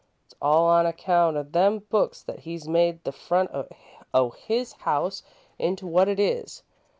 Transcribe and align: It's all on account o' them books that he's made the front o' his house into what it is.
It's 0.25 0.33
all 0.41 0.65
on 0.67 0.87
account 0.87 1.37
o' 1.37 1.43
them 1.43 1.83
books 1.91 2.23
that 2.23 2.39
he's 2.39 2.67
made 2.67 3.03
the 3.03 3.11
front 3.11 3.51
o' 4.15 4.31
his 4.31 4.73
house 4.73 5.21
into 5.59 5.85
what 5.85 6.07
it 6.07 6.19
is. 6.19 6.63